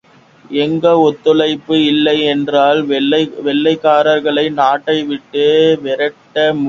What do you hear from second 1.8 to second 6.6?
இல்லை என்றால் வெள்ளைக்காரனை நாட்டை விட்டு விரட்ட முடியுமா?